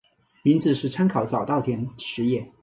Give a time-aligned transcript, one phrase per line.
[0.41, 2.51] 名字是参考早稻田实业。